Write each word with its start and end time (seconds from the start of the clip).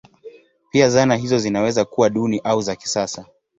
Pia 0.71 0.89
zana 0.89 1.15
hizo 1.15 1.37
zinaweza 1.37 1.85
kuwa 1.85 2.09
duni 2.09 2.41
au 2.43 2.61
za 2.61 2.75
kisasa. 2.75 3.25